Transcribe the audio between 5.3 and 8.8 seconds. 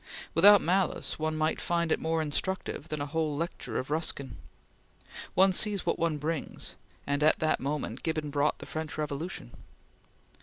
One sees what one brings, and at that moment Gibbon brought the